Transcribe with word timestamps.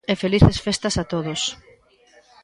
E 0.11 0.13
felices 0.23 0.57
festas 0.65 0.95
a 1.01 1.03
todos. 1.13 1.41